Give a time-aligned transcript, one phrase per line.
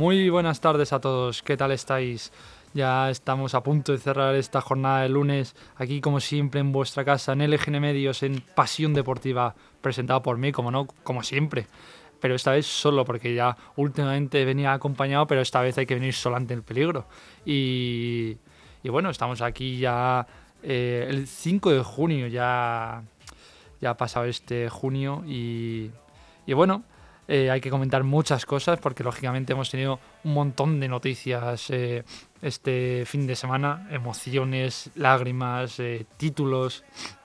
[0.00, 2.32] Muy buenas tardes a todos, ¿qué tal estáis?
[2.72, 7.04] Ya estamos a punto de cerrar esta jornada de lunes, aquí como siempre en vuestra
[7.04, 11.66] casa, en LGN Medios, en Pasión Deportiva, presentado por mí, como no, como siempre.
[12.18, 16.14] Pero esta vez solo, porque ya últimamente venía acompañado, pero esta vez hay que venir
[16.14, 17.04] solo ante el peligro.
[17.44, 18.38] Y,
[18.84, 20.26] bueno, estamos aquí ya
[20.62, 23.02] eh, el 5 de junio, ya,
[23.82, 25.90] ya ha pasado este junio y,
[26.46, 26.84] y bueno,
[27.32, 32.02] eh, hay que comentar muchas cosas porque lógicamente hemos tenido un montón de noticias eh,
[32.42, 36.82] este fin de semana, emociones, lágrimas, eh, títulos.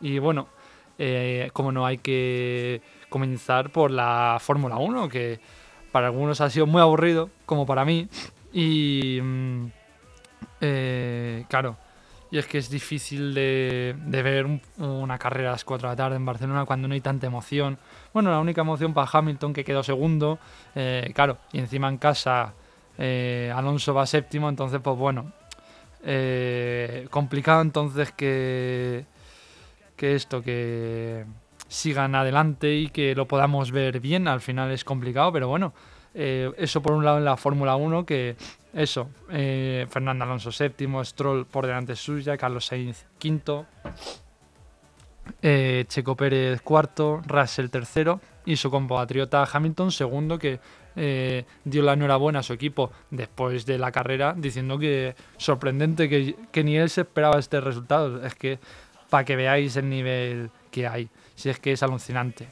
[0.00, 0.50] Y bueno,
[1.52, 5.40] como no hay que comenzar por la Fórmula 1 que
[5.90, 8.06] para algunos ha sido muy aburrido como para mí.
[8.52, 9.66] Y mm,
[11.48, 11.76] claro,
[12.30, 14.46] y es que es difícil de, ver
[14.78, 17.78] una carrera a las 4 de la tarde en Barcelona cuando no hay tanta emoción.
[18.12, 20.38] Bueno, la única emoción para Hamilton que quedó segundo,
[20.74, 22.52] eh, claro, y encima en casa
[22.98, 25.32] eh, Alonso va séptimo, entonces pues bueno,
[26.04, 29.06] eh, complicado entonces que,
[29.96, 31.24] que esto, que
[31.68, 35.72] sigan adelante y que lo podamos ver bien, al final es complicado, pero bueno,
[36.14, 38.36] eso por un lado en la Fórmula 1 que
[38.72, 43.66] eso, eh, Fernando Alonso séptimo, Stroll por delante suya, Carlos Sainz quinto,
[45.42, 50.60] eh, Checo Pérez cuarto, Russell tercero y su compatriota Hamilton segundo que
[50.96, 56.36] eh, dio la enhorabuena a su equipo después de la carrera diciendo que sorprendente que,
[56.50, 58.24] que ni él se esperaba este resultado.
[58.24, 58.58] Es que
[59.08, 62.48] para que veáis el nivel que hay, si es que es alucinante.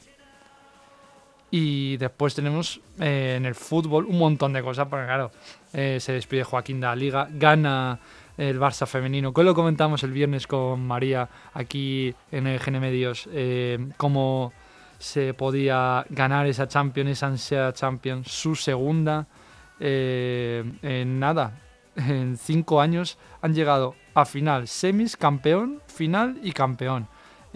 [1.49, 5.31] Y después tenemos eh, en el fútbol un montón de cosas, porque claro,
[5.73, 7.99] eh, se despide Joaquín de la Liga, gana
[8.37, 13.27] el Barça femenino, que lo comentamos el viernes con María aquí en el GN Medios,
[13.31, 14.53] eh, cómo
[14.99, 19.27] se podía ganar esa Champions, esa ansiada Champions, su segunda.
[19.79, 21.61] en nada,
[21.95, 27.07] en cinco años han llegado a final, semis, campeón, final y campeón.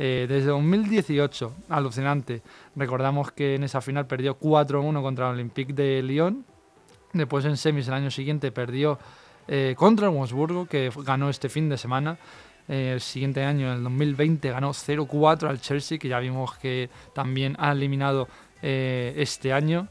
[0.03, 2.41] Eh, desde 2018, alucinante.
[2.75, 6.43] Recordamos que en esa final perdió 4-1 contra el Olympique de Lyon.
[7.13, 8.97] Después en semis el año siguiente perdió
[9.47, 12.17] eh, contra el Wolfsburgo, que ganó este fin de semana.
[12.67, 16.89] Eh, el siguiente año, en el 2020, ganó 0-4 al Chelsea, que ya vimos que
[17.13, 18.27] también ha eliminado
[18.63, 19.87] este año.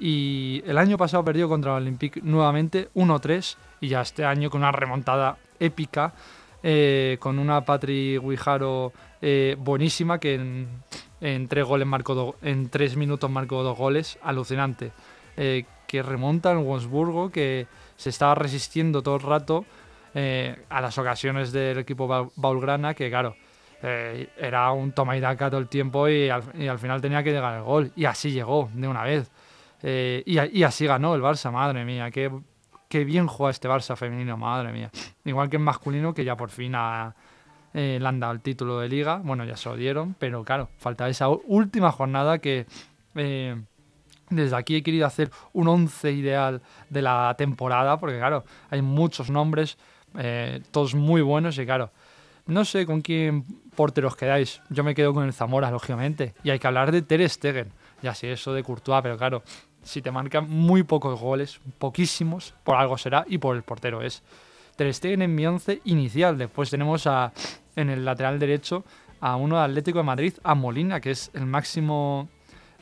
[0.00, 4.62] Y el año pasado perdió contra el Olympique nuevamente 1-3 y ya este año con
[4.62, 6.14] una remontada épica
[6.62, 8.92] con una Patri Guijaro
[9.24, 10.34] eh, buenísima que
[11.20, 14.90] en, tres goles marcó en tres minutos marcó dos goles, alucinante.
[15.36, 19.64] Eh, que remonta en Wolfsburgo, que se estaba resistiendo todo el rato
[20.14, 23.36] eh, a las ocasiones del equipo Baulgrana, que claro,
[23.82, 27.62] era un toma y daca todo el tiempo y al, final tenía que llegar el
[27.62, 27.92] gol.
[27.94, 29.30] Y así llegó, de una vez.
[29.82, 32.30] Y, y, así ganó el Barça, madre mía, qué,
[32.92, 34.90] qué bien juega este Barça femenino, madre mía.
[35.24, 37.14] Igual que el masculino, que ya por fin ha,
[37.72, 40.68] eh, le han dado el título de liga, bueno, ya se lo dieron, pero claro,
[40.76, 42.66] falta esa última jornada que
[43.14, 43.56] eh,
[44.28, 46.60] desde aquí he querido hacer un once ideal
[46.90, 49.78] de la temporada, porque claro, hay muchos nombres,
[50.18, 51.92] eh, todos muy buenos y claro,
[52.44, 56.58] no sé con quién porteros quedáis, yo me quedo con el Zamora, lógicamente, y hay
[56.58, 57.72] que hablar de Ter Stegen,
[58.02, 59.42] ya sé eso de Courtois, pero claro,
[59.82, 64.22] si te marcan muy pocos goles, poquísimos, por algo será, y por el portero es.
[64.76, 67.32] Ter Stegen en mi once inicial, después tenemos a
[67.76, 68.84] en el lateral derecho
[69.20, 72.28] a uno de Atlético de Madrid, a Molina, que es el máximo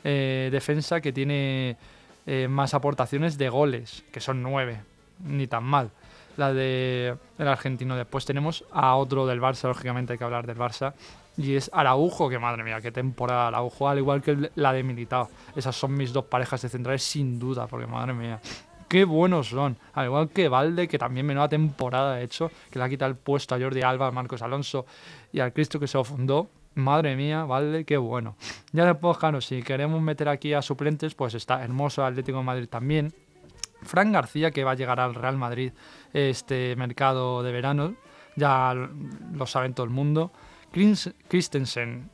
[0.03, 1.77] eh, defensa que tiene
[2.25, 4.81] eh, más aportaciones de goles, que son nueve,
[5.23, 5.91] ni tan mal.
[6.37, 7.95] La de el argentino.
[7.95, 10.93] Después tenemos a otro del Barça, lógicamente hay que hablar del Barça,
[11.37, 15.29] y es Araujo, que madre mía, qué temporada Araujo, al igual que la de Militao.
[15.55, 18.39] Esas son mis dos parejas de centrales sin duda, porque madre mía,
[18.87, 19.77] qué buenos son.
[19.93, 23.17] Al igual que Valde, que también menuda temporada ha hecho, que le ha quitado el
[23.17, 24.85] puesto a Jordi Alba, a Marcos Alonso
[25.31, 26.49] y al Cristo que se lo fundó.
[26.75, 28.35] Madre mía, Valde, qué bueno.
[28.71, 32.67] Ya después, claro, si queremos meter aquí a suplentes, pues está Hermoso Atlético de Madrid
[32.69, 33.13] también.
[33.81, 35.71] Fran García, que va a llegar al Real Madrid
[36.13, 37.95] este mercado de verano,
[38.35, 38.73] ya
[39.33, 40.31] lo saben todo el mundo.
[41.27, 42.09] Christensen,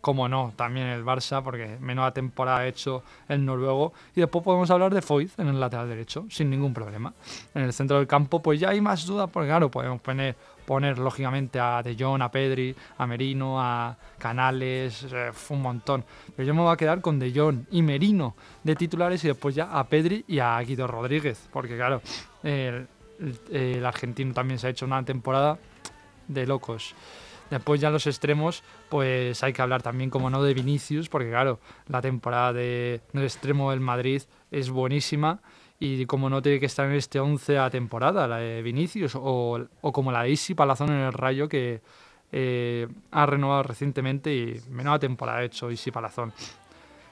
[0.00, 3.92] como no, también el Barça, porque menuda temporada ha hecho el noruego.
[4.14, 7.12] Y después podemos hablar de Foyt en el lateral derecho, sin ningún problema.
[7.54, 10.36] En el centro del campo, pues ya hay más dudas, porque claro, podemos poner,
[10.68, 16.04] poner lógicamente a De Jong, a Pedri, a Merino, a Canales, eh, un montón.
[16.36, 19.54] Pero yo me voy a quedar con De Jong y Merino de titulares y después
[19.54, 22.02] ya a Pedri y a Guido Rodríguez, porque claro,
[22.42, 25.56] el argentino también se ha hecho una temporada
[26.26, 26.94] de locos.
[27.48, 31.60] Después ya los extremos, pues hay que hablar también, como no, de Vinicius, porque claro,
[31.86, 34.20] la temporada de, del extremo del Madrid
[34.50, 35.40] es buenísima
[35.80, 39.60] y como no tiene que estar en este 11 a temporada, la de Vinicius, o,
[39.80, 41.80] o como la de Isi Palazón en el Rayo, que
[42.32, 46.32] eh, ha renovado recientemente y menuda temporada ha hecho Isi Palazón.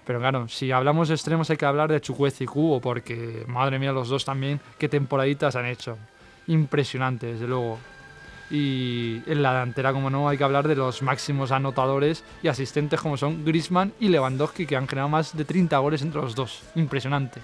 [0.04, 3.78] Pero claro, si hablamos de extremos hay que hablar de Chukwueze y Cubo, porque madre
[3.78, 5.98] mía, los dos también, qué temporaditas han hecho.
[6.46, 7.78] Impresionante, desde luego.
[8.48, 13.00] Y en la delantera, como no, hay que hablar de los máximos anotadores y asistentes
[13.00, 16.62] como son Grisman y Lewandowski, que han generado más de 30 goles entre los dos.
[16.76, 17.40] Impresionante.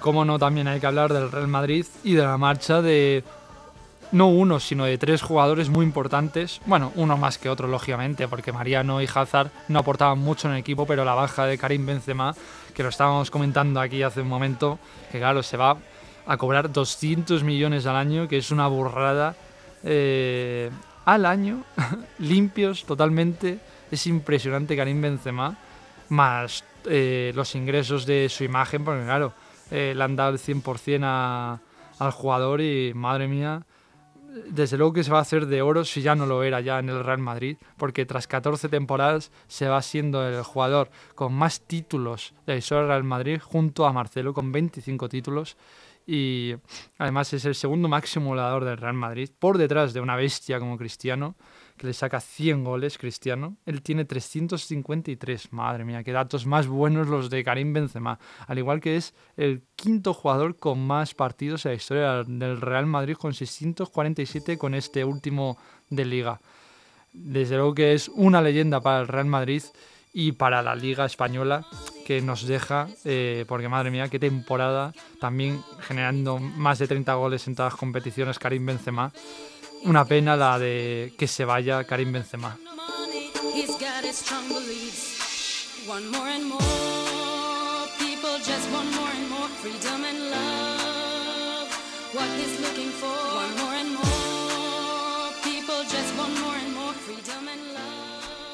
[0.00, 3.24] Cómo no, también hay que hablar del Real Madrid y de la marcha de
[4.12, 6.60] no uno, sino de tres jugadores muy importantes.
[6.66, 10.60] Bueno, uno más que otro, lógicamente, porque Mariano y Hazard no aportaban mucho en el
[10.60, 12.34] equipo, pero la baja de Karim Benzema,
[12.74, 14.78] que lo estábamos comentando aquí hace un momento,
[15.12, 15.76] que claro, se va
[16.26, 19.34] a cobrar 200 millones al año, que es una burrada
[19.84, 20.70] eh,
[21.04, 21.64] al año,
[22.18, 23.58] limpios totalmente.
[23.90, 25.56] Es impresionante Karim Benzema,
[26.10, 29.32] más eh, los ingresos de su imagen, porque claro,
[29.70, 31.60] eh, le han dado el 100%
[31.98, 33.66] al jugador y madre mía,
[34.50, 36.78] desde luego que se va a hacer de oro si ya no lo era ya
[36.78, 41.60] en el Real Madrid, porque tras 14 temporadas se va siendo el jugador con más
[41.60, 45.56] títulos de la del Real Madrid junto a Marcelo con 25 títulos
[46.06, 46.54] y
[46.96, 50.78] además es el segundo máximo goleador del Real Madrid por detrás de una bestia como
[50.78, 51.34] Cristiano
[51.78, 53.56] que le saca 100 goles Cristiano.
[53.64, 55.52] Él tiene 353.
[55.52, 58.18] Madre mía, qué datos más buenos los de Karim Benzema.
[58.46, 62.86] Al igual que es el quinto jugador con más partidos en la historia del Real
[62.86, 65.56] Madrid con 647 con este último
[65.88, 66.40] de liga.
[67.12, 69.62] Desde luego que es una leyenda para el Real Madrid
[70.12, 71.66] y para la Liga Española
[72.06, 77.46] que nos deja, eh, porque madre mía, qué temporada, también generando más de 30 goles
[77.46, 79.12] en todas las competiciones Karim Benzema.
[79.84, 82.56] Una pena la de que se vaya Karim Benzema.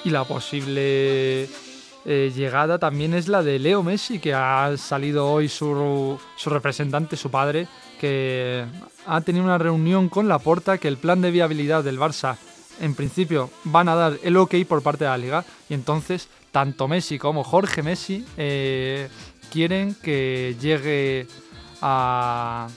[0.04, 1.48] Y la posible
[2.04, 7.16] eh, llegada también es la de Leo Messi, que ha salido hoy su, su representante,
[7.16, 7.66] su padre,
[8.00, 8.64] que
[9.06, 12.36] ha tenido una reunión con Laporta que el plan de viabilidad del Barça
[12.80, 16.88] en principio van a dar el ok por parte de la liga y entonces tanto
[16.88, 19.08] Messi como Jorge Messi eh,
[19.50, 21.26] quieren que llegue
[21.80, 22.68] al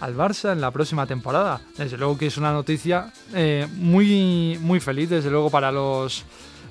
[0.00, 1.60] Barça en la próxima temporada.
[1.76, 6.24] Desde luego que es una noticia eh, muy, muy feliz, desde luego para los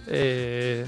[0.07, 0.85] eh,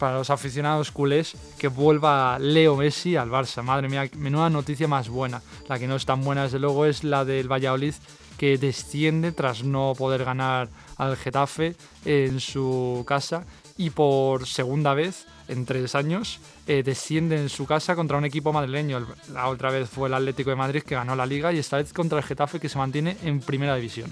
[0.00, 3.62] para los aficionados culés que vuelva Leo Messi al Barça.
[3.62, 5.42] Madre mía, menuda noticia más buena.
[5.68, 7.94] La que no es tan buena, desde luego, es la del Valladolid
[8.38, 11.76] que desciende tras no poder ganar al Getafe
[12.06, 13.44] en su casa
[13.76, 18.52] y por segunda vez en tres años eh, desciende en su casa contra un equipo
[18.52, 19.06] madrileño.
[19.34, 21.92] La otra vez fue el Atlético de Madrid que ganó la liga y esta vez
[21.92, 24.08] contra el Getafe que se mantiene en primera división.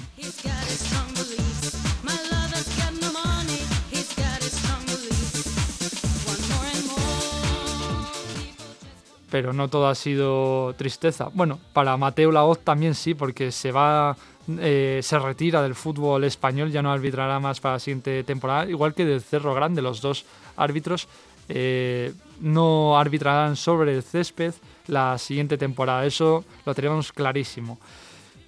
[9.31, 11.29] Pero no todo ha sido tristeza.
[11.33, 14.17] Bueno, para Mateo Laoz también sí, porque se va,
[14.59, 18.95] eh, se retira del fútbol español, ya no arbitrará más para la siguiente temporada, igual
[18.95, 20.25] que del Cerro Grande, los dos
[20.57, 21.09] árbitros
[21.49, 24.55] eh, no arbitrarán sobre el césped
[24.87, 27.79] la siguiente temporada, eso lo tenemos clarísimo.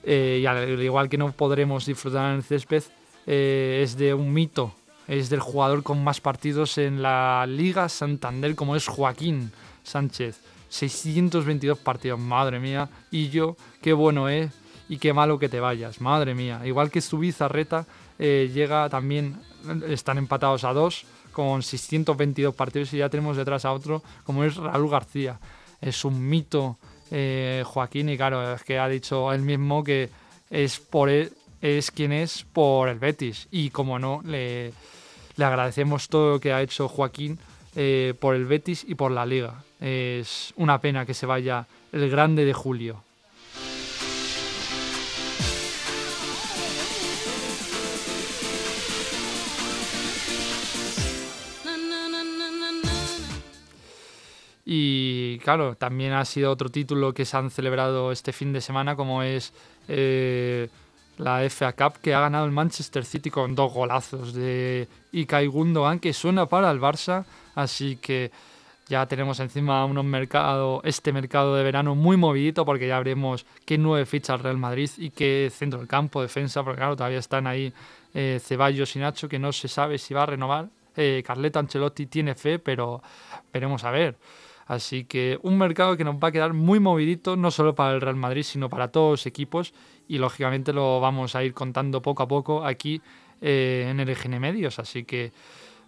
[0.03, 2.83] Eh, y al igual que no podremos disfrutar en el césped,
[3.27, 4.73] es de un mito,
[5.07, 9.53] es del jugador con más partidos en la Liga Santander, como es Joaquín
[9.85, 12.89] Sánchez 622 partidos, madre mía.
[13.11, 14.51] Y yo, qué bueno es
[14.89, 16.63] y qué malo que te vayas, madre mía.
[16.65, 17.87] Igual que Subiza Reta
[18.19, 19.37] eh, llega también,
[19.89, 24.57] están empatados a dos con 622 partidos y ya tenemos detrás a otro como es
[24.57, 25.39] Raúl García.
[25.81, 26.79] Es un mito
[27.11, 30.11] eh, Joaquín y claro, es que ha dicho él mismo que
[30.51, 34.73] es por él, es quien es por el Betis y como no, le,
[35.37, 37.39] le agradecemos todo lo que ha hecho Joaquín
[37.77, 39.63] eh, por el Betis y por la liga.
[39.81, 43.03] Es una pena que se vaya el grande de Julio.
[54.73, 58.95] Y claro, también ha sido otro título que se han celebrado este fin de semana,
[58.95, 59.53] como es
[59.89, 60.69] eh,
[61.21, 66.01] la FA Cup que ha ganado el Manchester City con dos golazos de Ikai Gundogan
[66.01, 67.25] que suena para el Barça,
[67.55, 68.31] así que
[68.89, 73.79] ya tenemos encima unos mercado, este mercado de verano muy movidito porque ya veremos qué
[73.79, 77.73] nueve fichas Real Madrid y qué centro del campo, defensa, porque claro, todavía están ahí
[78.15, 80.69] eh, Ceballos y Nacho que no se sabe si va a renovar.
[80.97, 83.01] Eh, Carleto Ancelotti tiene fe, pero
[83.53, 84.17] veremos a ver.
[84.71, 88.01] Así que un mercado que nos va a quedar muy movidito, no solo para el
[88.01, 89.75] Real Madrid, sino para todos los equipos.
[90.07, 93.03] Y lógicamente lo vamos a ir contando poco a poco aquí
[93.41, 94.79] eh, en el EGN Medios.
[94.79, 95.33] Así que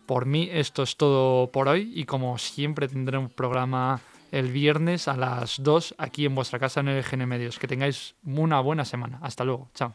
[0.05, 1.93] por mí esto es todo por hoy.
[1.95, 4.01] Y como siempre tendremos programa
[4.33, 7.61] el viernes a las 2 aquí en vuestra casa en el EGN Medios.
[7.61, 9.21] Que tengáis una buena semana.
[9.23, 9.69] Hasta luego.
[9.75, 9.95] Chao.